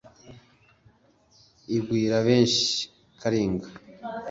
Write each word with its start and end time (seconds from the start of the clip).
igwira 1.75 2.17
benshi 2.27 2.67
karinga, 3.19 3.67